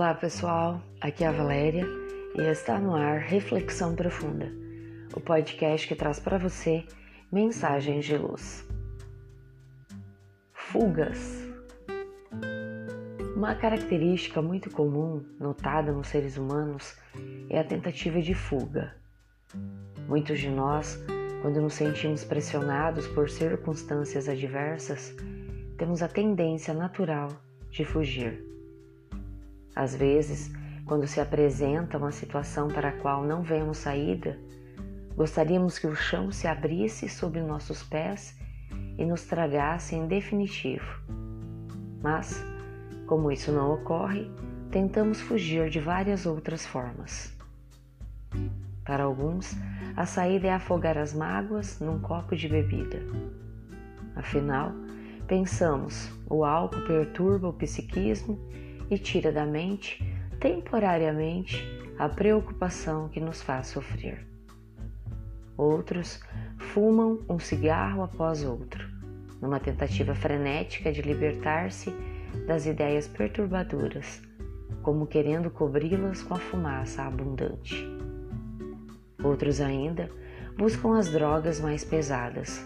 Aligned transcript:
Olá 0.00 0.14
pessoal, 0.14 0.80
aqui 0.98 1.24
é 1.24 1.26
a 1.26 1.30
Valéria 1.30 1.86
e 2.34 2.40
está 2.40 2.78
no 2.78 2.94
ar 2.94 3.18
Reflexão 3.18 3.94
Profunda, 3.94 4.50
o 5.14 5.20
podcast 5.20 5.86
que 5.86 5.94
traz 5.94 6.18
para 6.18 6.38
você 6.38 6.86
mensagens 7.30 8.06
de 8.06 8.16
luz. 8.16 8.66
Fugas. 10.54 11.46
Uma 13.36 13.54
característica 13.54 14.40
muito 14.40 14.70
comum 14.70 15.22
notada 15.38 15.92
nos 15.92 16.06
seres 16.06 16.38
humanos 16.38 16.96
é 17.50 17.60
a 17.60 17.64
tentativa 17.64 18.22
de 18.22 18.32
fuga. 18.32 18.96
Muitos 20.08 20.40
de 20.40 20.48
nós, 20.48 20.98
quando 21.42 21.60
nos 21.60 21.74
sentimos 21.74 22.24
pressionados 22.24 23.06
por 23.08 23.28
circunstâncias 23.28 24.30
adversas, 24.30 25.14
temos 25.76 26.02
a 26.02 26.08
tendência 26.08 26.72
natural 26.72 27.28
de 27.70 27.84
fugir 27.84 28.48
às 29.74 29.94
vezes, 29.94 30.50
quando 30.84 31.06
se 31.06 31.20
apresenta 31.20 31.98
uma 31.98 32.12
situação 32.12 32.68
para 32.68 32.88
a 32.88 32.92
qual 32.92 33.24
não 33.24 33.42
vemos 33.42 33.78
saída, 33.78 34.38
gostaríamos 35.16 35.78
que 35.78 35.86
o 35.86 35.94
chão 35.94 36.32
se 36.32 36.46
abrisse 36.46 37.08
sob 37.08 37.40
nossos 37.40 37.82
pés 37.82 38.36
e 38.98 39.04
nos 39.04 39.24
tragasse 39.24 39.94
em 39.94 40.06
definitivo. 40.06 41.00
Mas, 42.02 42.44
como 43.06 43.30
isso 43.30 43.52
não 43.52 43.72
ocorre, 43.72 44.30
tentamos 44.70 45.20
fugir 45.20 45.68
de 45.70 45.80
várias 45.80 46.26
outras 46.26 46.66
formas. 46.66 47.36
Para 48.84 49.04
alguns, 49.04 49.56
a 49.96 50.06
saída 50.06 50.48
é 50.48 50.52
afogar 50.52 50.98
as 50.98 51.14
mágoas 51.14 51.78
num 51.80 52.00
copo 52.00 52.34
de 52.34 52.48
bebida. 52.48 52.98
Afinal, 54.16 54.72
pensamos, 55.26 56.10
o 56.28 56.44
álcool 56.44 56.84
perturba 56.86 57.48
o 57.48 57.52
psiquismo 57.52 58.38
e 58.90 58.98
tira 58.98 59.30
da 59.30 59.46
mente, 59.46 60.04
temporariamente, 60.40 61.64
a 61.98 62.08
preocupação 62.08 63.08
que 63.08 63.20
nos 63.20 63.40
faz 63.40 63.68
sofrer. 63.68 64.26
Outros 65.56 66.20
fumam 66.58 67.20
um 67.28 67.38
cigarro 67.38 68.02
após 68.02 68.42
outro, 68.42 68.88
numa 69.40 69.60
tentativa 69.60 70.14
frenética 70.14 70.90
de 70.90 71.02
libertar-se 71.02 71.94
das 72.46 72.66
ideias 72.66 73.06
perturbadoras, 73.06 74.22
como 74.82 75.06
querendo 75.06 75.50
cobri-las 75.50 76.22
com 76.22 76.34
a 76.34 76.38
fumaça 76.38 77.02
abundante. 77.02 77.86
Outros 79.22 79.60
ainda 79.60 80.10
buscam 80.56 80.98
as 80.98 81.10
drogas 81.10 81.60
mais 81.60 81.84
pesadas, 81.84 82.64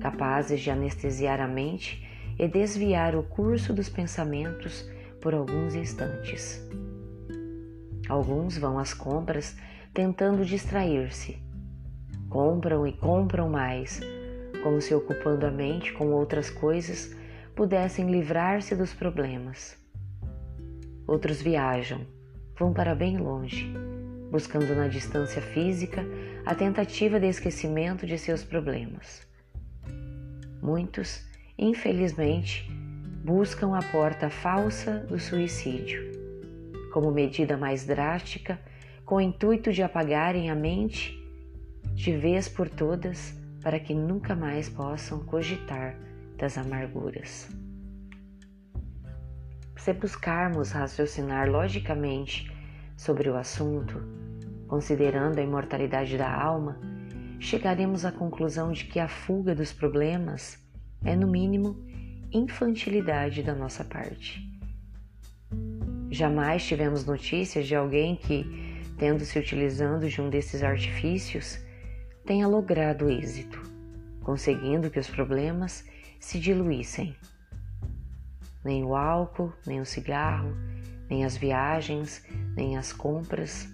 capazes 0.00 0.60
de 0.60 0.70
anestesiar 0.70 1.40
a 1.40 1.46
mente 1.46 2.08
e 2.38 2.48
desviar 2.48 3.14
o 3.14 3.22
curso 3.22 3.72
dos 3.72 3.88
pensamentos 3.88 4.90
por 5.22 5.32
alguns 5.32 5.74
instantes. 5.74 6.60
Alguns 8.08 8.58
vão 8.58 8.78
às 8.78 8.92
compras 8.92 9.56
tentando 9.94 10.44
distrair-se. 10.44 11.38
Compram 12.28 12.86
e 12.86 12.92
compram 12.92 13.48
mais, 13.48 14.00
como 14.62 14.80
se 14.80 14.94
ocupando 14.94 15.46
a 15.46 15.50
mente 15.50 15.92
com 15.92 16.10
outras 16.10 16.50
coisas 16.50 17.16
pudessem 17.54 18.10
livrar-se 18.10 18.74
dos 18.74 18.92
problemas. 18.92 19.76
Outros 21.06 21.40
viajam, 21.40 22.06
vão 22.58 22.72
para 22.72 22.94
bem 22.94 23.18
longe, 23.18 23.72
buscando 24.30 24.74
na 24.74 24.88
distância 24.88 25.40
física 25.40 26.04
a 26.44 26.54
tentativa 26.54 27.20
de 27.20 27.28
esquecimento 27.28 28.06
de 28.06 28.18
seus 28.18 28.42
problemas. 28.42 29.26
Muitos, 30.62 31.24
infelizmente, 31.58 32.81
buscam 33.24 33.76
a 33.76 33.82
porta 33.82 34.28
falsa 34.28 34.98
do 35.08 35.16
suicídio, 35.16 36.10
como 36.92 37.12
medida 37.12 37.56
mais 37.56 37.86
drástica, 37.86 38.58
com 39.04 39.16
o 39.16 39.20
intuito 39.20 39.72
de 39.72 39.80
apagarem 39.80 40.50
a 40.50 40.56
mente 40.56 41.16
de 41.94 42.16
vez 42.16 42.48
por 42.48 42.68
todas 42.68 43.32
para 43.62 43.78
que 43.78 43.94
nunca 43.94 44.34
mais 44.34 44.68
possam 44.68 45.20
cogitar 45.20 45.96
das 46.36 46.58
amarguras. 46.58 47.48
Se 49.76 49.92
buscarmos 49.92 50.72
raciocinar 50.72 51.48
logicamente 51.48 52.52
sobre 52.96 53.28
o 53.28 53.36
assunto, 53.36 54.02
considerando 54.66 55.38
a 55.38 55.42
imortalidade 55.42 56.18
da 56.18 56.32
alma, 56.32 56.76
chegaremos 57.38 58.04
à 58.04 58.10
conclusão 58.10 58.72
de 58.72 58.84
que 58.84 58.98
a 58.98 59.06
fuga 59.06 59.54
dos 59.54 59.72
problemas 59.72 60.58
é, 61.04 61.14
no 61.14 61.28
mínimo, 61.28 61.91
infantilidade 62.32 63.42
da 63.42 63.54
nossa 63.54 63.84
parte. 63.84 64.48
Jamais 66.10 66.64
tivemos 66.64 67.04
notícias 67.04 67.66
de 67.66 67.74
alguém 67.74 68.16
que, 68.16 68.44
tendo 68.98 69.24
se 69.24 69.38
utilizando 69.38 70.08
de 70.08 70.20
um 70.20 70.30
desses 70.30 70.62
artifícios, 70.62 71.58
tenha 72.24 72.46
logrado 72.46 73.10
êxito, 73.10 73.60
conseguindo 74.22 74.90
que 74.90 74.98
os 74.98 75.08
problemas 75.08 75.84
se 76.20 76.38
diluíssem. 76.38 77.16
Nem 78.64 78.84
o 78.84 78.94
álcool, 78.94 79.52
nem 79.66 79.80
o 79.80 79.86
cigarro, 79.86 80.54
nem 81.08 81.24
as 81.24 81.36
viagens, 81.36 82.24
nem 82.56 82.76
as 82.76 82.92
compras 82.92 83.68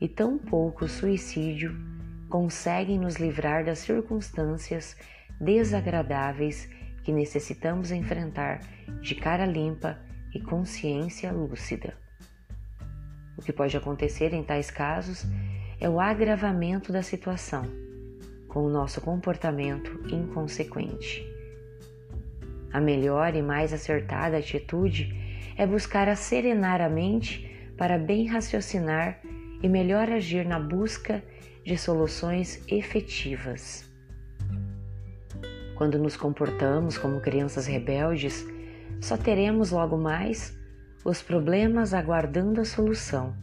e 0.00 0.08
tão 0.08 0.38
pouco 0.38 0.86
o 0.86 0.88
suicídio 0.88 1.76
conseguem 2.28 2.98
nos 2.98 3.16
livrar 3.16 3.64
das 3.64 3.80
circunstâncias 3.80 4.96
desagradáveis 5.40 6.68
que 7.02 7.12
necessitamos 7.12 7.90
enfrentar 7.90 8.60
de 9.00 9.14
cara 9.14 9.46
limpa 9.46 9.98
e 10.34 10.40
consciência 10.40 11.32
lúcida. 11.32 11.94
O 13.36 13.42
que 13.42 13.52
pode 13.52 13.76
acontecer 13.76 14.32
em 14.32 14.42
tais 14.42 14.70
casos 14.70 15.26
é 15.80 15.88
o 15.88 15.98
agravamento 15.98 16.92
da 16.92 17.02
situação, 17.02 17.64
com 18.48 18.64
o 18.64 18.70
nosso 18.70 19.00
comportamento 19.00 19.90
inconsequente. 20.12 21.26
A 22.72 22.80
melhor 22.80 23.34
e 23.34 23.42
mais 23.42 23.72
acertada 23.72 24.36
atitude 24.36 25.16
é 25.56 25.66
buscar 25.66 26.08
acerenar 26.08 26.80
a 26.80 26.88
mente 26.88 27.50
para 27.76 27.98
bem 27.98 28.26
raciocinar 28.26 29.20
e 29.62 29.68
melhor 29.68 30.10
agir 30.10 30.46
na 30.46 30.60
busca 30.60 31.22
de 31.64 31.76
soluções 31.76 32.62
efetivas. 32.68 33.89
Quando 35.80 35.98
nos 35.98 36.14
comportamos 36.14 36.98
como 36.98 37.22
crianças 37.22 37.66
rebeldes, 37.66 38.46
só 39.00 39.16
teremos 39.16 39.70
logo 39.70 39.96
mais 39.96 40.54
os 41.06 41.22
problemas 41.22 41.94
aguardando 41.94 42.60
a 42.60 42.66
solução 42.66 43.34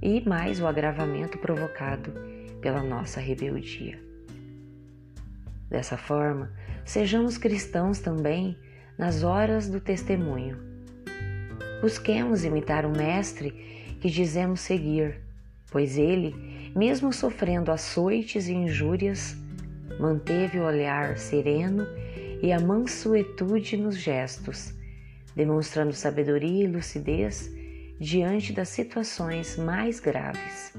e 0.00 0.26
mais 0.26 0.58
o 0.58 0.66
agravamento 0.66 1.36
provocado 1.36 2.14
pela 2.62 2.82
nossa 2.82 3.20
rebeldia. 3.20 4.02
Dessa 5.68 5.98
forma, 5.98 6.50
sejamos 6.82 7.36
cristãos 7.36 7.98
também 7.98 8.56
nas 8.96 9.22
horas 9.22 9.68
do 9.68 9.80
testemunho. 9.80 10.56
Busquemos 11.82 12.42
imitar 12.42 12.86
o 12.86 12.90
Mestre 12.90 13.50
que 14.00 14.08
dizemos 14.08 14.60
seguir, 14.60 15.20
pois 15.70 15.98
ele, 15.98 16.72
mesmo 16.74 17.12
sofrendo 17.12 17.70
açoites 17.70 18.48
e 18.48 18.54
injúrias, 18.54 19.36
manteve 19.98 20.58
o 20.58 20.64
olhar 20.64 21.18
sereno 21.18 21.86
e 22.40 22.52
a 22.52 22.60
mansuetude 22.60 23.76
nos 23.76 23.96
gestos, 23.96 24.72
demonstrando 25.34 25.92
sabedoria 25.92 26.64
e 26.64 26.68
lucidez 26.68 27.52
diante 27.98 28.52
das 28.52 28.68
situações 28.68 29.56
mais 29.56 29.98
graves. 29.98 30.72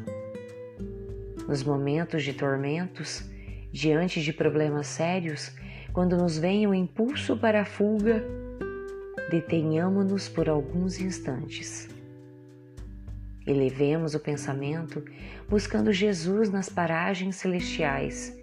Nos 1.47 1.63
momentos 1.63 2.24
de 2.24 2.34
tormentos, 2.34 3.24
diante 3.72 4.21
de 4.21 4.31
problemas 4.31 4.88
sérios, 4.88 5.51
quando 5.92 6.15
nos 6.15 6.38
vem 6.38 6.65
o 6.65 6.74
impulso 6.74 7.36
para 7.36 7.62
a 7.62 7.65
fuga, 7.65 8.24
detenhamo-nos 9.30 10.30
por 10.30 10.48
alguns 10.48 11.00
instantes. 11.00 11.89
Elevemos 13.45 14.13
o 14.13 14.19
pensamento 14.19 15.04
buscando 15.48 15.92
Jesus 15.92 16.50
nas 16.50 16.69
paragens 16.69 17.36
celestiais 17.36 18.38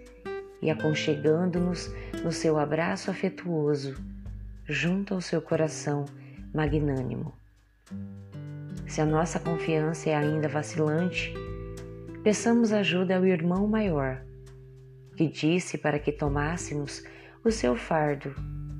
e 0.61 0.69
aconchegando-nos 0.69 1.93
no 2.23 2.31
seu 2.31 2.57
abraço 2.57 3.11
afetuoso, 3.11 3.95
junto 4.65 5.13
ao 5.13 5.21
seu 5.21 5.41
coração 5.41 6.05
magnânimo. 6.53 7.33
Se 8.87 9.01
a 9.01 9.05
nossa 9.05 9.39
confiança 9.39 10.09
é 10.09 10.15
ainda 10.15 10.47
vacilante, 10.47 11.33
peçamos 12.23 12.71
ajuda 12.71 13.17
ao 13.17 13.25
irmão 13.25 13.67
maior, 13.67 14.23
que 15.15 15.27
disse 15.27 15.77
para 15.77 15.99
que 15.99 16.11
tomássemos 16.11 17.03
o 17.43 17.51
seu 17.51 17.75
fardo, 17.75 18.33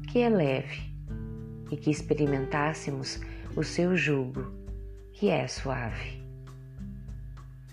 que 0.10 0.20
é 0.20 0.30
leve, 0.30 0.82
e 1.72 1.78
que 1.78 1.90
experimentássemos 1.90 3.20
o 3.56 3.64
seu 3.64 3.96
jugo, 3.96 4.52
que 5.14 5.30
é 5.30 5.48
suave. 5.48 6.22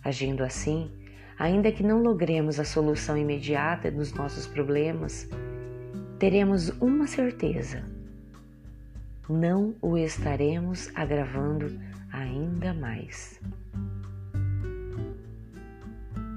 Agindo 0.03 0.43
assim, 0.43 0.91
ainda 1.38 1.72
que 1.72 1.82
não 1.82 2.02
logremos 2.02 2.60
a 2.60 2.64
solução 2.64 3.16
imediata 3.16 3.90
dos 3.90 4.12
nossos 4.12 4.46
problemas, 4.46 5.28
teremos 6.19 6.70
uma 6.81 7.06
certeza: 7.06 7.84
não 9.28 9.75
o 9.81 9.96
estaremos 9.96 10.90
agravando 10.94 11.78
ainda 12.12 12.72
mais. 12.75 13.40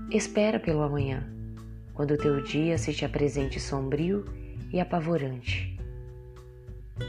Espera 0.09 0.59
pelo 0.59 0.81
amanhã, 0.81 1.27
quando 1.93 2.11
o 2.11 2.17
teu 2.17 2.41
dia 2.41 2.77
se 2.77 2.93
te 2.93 3.03
apresente 3.03 3.59
sombrio 3.59 4.23
e 4.71 4.79
apavorante. 4.79 5.77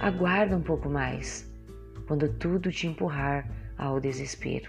Aguarda 0.01 0.57
um 0.57 0.63
pouco 0.63 0.89
mais, 0.89 1.51
quando 2.07 2.29
tudo 2.29 2.71
te 2.71 2.87
empurrar 2.87 3.49
ao 3.79 4.01
desespero. 4.01 4.69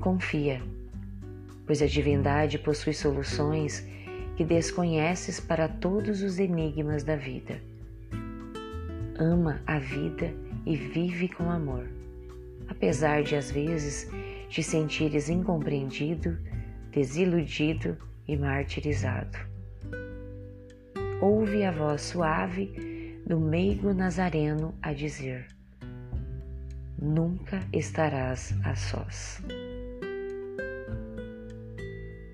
Confia, 0.00 0.62
pois 1.70 1.80
a 1.82 1.86
divindade 1.86 2.58
possui 2.58 2.92
soluções 2.92 3.86
que 4.36 4.44
desconheces 4.44 5.38
para 5.38 5.68
todos 5.68 6.20
os 6.20 6.40
enigmas 6.40 7.04
da 7.04 7.14
vida. 7.14 7.62
Ama 9.16 9.62
a 9.64 9.78
vida 9.78 10.34
e 10.66 10.74
vive 10.74 11.28
com 11.28 11.48
amor, 11.48 11.88
apesar 12.66 13.22
de 13.22 13.36
às 13.36 13.52
vezes 13.52 14.10
te 14.48 14.64
sentires 14.64 15.28
incompreendido, 15.28 16.36
desiludido 16.90 17.96
e 18.26 18.36
martirizado. 18.36 19.38
Ouve 21.20 21.62
a 21.62 21.70
voz 21.70 22.02
suave 22.02 23.22
do 23.24 23.38
meigo 23.38 23.94
nazareno 23.94 24.74
a 24.82 24.92
dizer: 24.92 25.46
Nunca 27.00 27.60
estarás 27.72 28.52
a 28.64 28.74
sós. 28.74 29.40